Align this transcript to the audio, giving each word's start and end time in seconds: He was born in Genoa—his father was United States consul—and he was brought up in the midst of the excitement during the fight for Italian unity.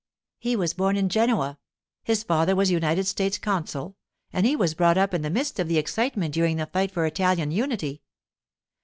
He 0.39 0.55
was 0.55 0.73
born 0.73 0.97
in 0.97 1.09
Genoa—his 1.09 2.23
father 2.23 2.55
was 2.55 2.71
United 2.71 3.05
States 3.05 3.37
consul—and 3.37 4.47
he 4.47 4.55
was 4.55 4.73
brought 4.73 4.97
up 4.97 5.13
in 5.13 5.21
the 5.21 5.29
midst 5.29 5.59
of 5.59 5.67
the 5.67 5.77
excitement 5.77 6.33
during 6.33 6.57
the 6.57 6.65
fight 6.65 6.89
for 6.89 7.05
Italian 7.05 7.51
unity. 7.51 8.01